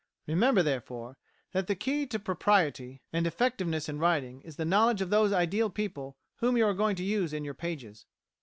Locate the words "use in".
7.03-7.45